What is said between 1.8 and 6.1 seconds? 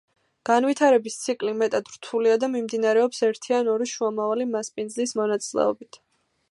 რთულია და მიმდინარეობს ერთი ან ორი შუამავალი მასპინძლის მონაწილეობით.